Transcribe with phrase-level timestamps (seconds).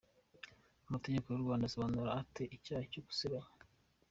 [0.87, 3.63] Amategeko y’u Rwanda asobanura ate icyaha cyo gusebanya?.